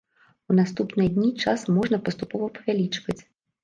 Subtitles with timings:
[0.53, 3.21] У наступныя дні час можна паступова павялічваць.